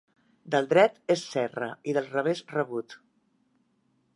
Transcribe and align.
Del 0.53 0.69
dret 0.69 0.95
és 1.15 1.25
cerra 1.33 1.67
i 1.91 1.95
del 1.99 2.09
revés 2.15 2.41
rebut. 2.55 2.97